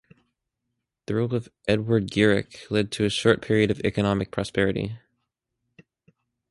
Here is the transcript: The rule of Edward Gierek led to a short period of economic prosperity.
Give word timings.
The 1.05 1.13
rule 1.13 1.35
of 1.35 1.47
Edward 1.67 2.09
Gierek 2.09 2.71
led 2.71 2.91
to 2.93 3.05
a 3.05 3.09
short 3.11 3.39
period 3.39 3.69
of 3.69 3.79
economic 3.81 4.31
prosperity. 4.31 4.97